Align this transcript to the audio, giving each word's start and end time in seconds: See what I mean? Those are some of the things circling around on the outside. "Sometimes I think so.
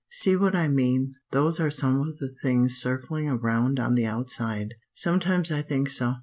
See 0.09 0.35
what 0.35 0.55
I 0.55 0.67
mean? 0.67 1.13
Those 1.29 1.59
are 1.59 1.69
some 1.69 2.01
of 2.01 2.17
the 2.17 2.33
things 2.41 2.75
circling 2.75 3.29
around 3.29 3.79
on 3.79 3.93
the 3.93 4.07
outside. 4.07 4.73
"Sometimes 4.95 5.51
I 5.51 5.61
think 5.61 5.91
so. 5.91 6.15